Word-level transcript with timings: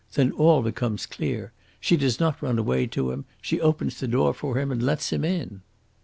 Then 0.13 0.31
all 0.31 0.63
becomes 0.63 1.05
clear. 1.05 1.51
She 1.79 1.95
does 1.95 2.19
not 2.19 2.41
run 2.41 2.57
away 2.57 2.87
to 2.87 3.11
him; 3.11 3.25
she 3.39 3.61
opens 3.61 3.99
the 3.99 4.07
door 4.07 4.33
for 4.33 4.57
him 4.57 4.71
and 4.71 4.81
lets 4.81 5.13
him 5.13 5.23
in." 5.23 5.61